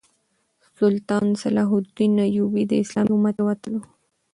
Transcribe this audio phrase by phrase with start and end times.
[0.79, 3.83] سلطان صلاح الدین ایوبي د اسلامي امت یو اتل وو.